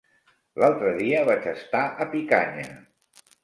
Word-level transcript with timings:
L'altre 0.63 0.93
dia 1.01 1.21
vaig 1.29 1.47
estar 1.53 1.85
a 2.07 2.11
Picanya. 2.17 2.69